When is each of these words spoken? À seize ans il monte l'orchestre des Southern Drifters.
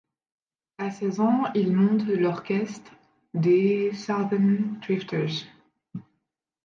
À 0.79 0.89
seize 0.89 1.19
ans 1.19 1.43
il 1.53 1.73
monte 1.73 2.07
l'orchestre 2.07 2.91
des 3.35 3.93
Southern 3.93 4.79
Drifters. 4.79 5.45